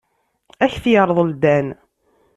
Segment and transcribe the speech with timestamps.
[0.63, 1.67] Ad ak-t-yerḍel Dan.